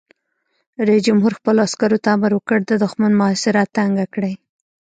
رئیس 0.87 1.03
جمهور 1.07 1.33
خپلو 1.39 1.59
عسکرو 1.67 2.01
ته 2.03 2.09
امر 2.15 2.31
وکړ؛ 2.35 2.59
د 2.65 2.71
دښمن 2.83 3.11
محاصره 3.19 3.63
تنګه 3.75 4.05
کړئ! 4.13 4.33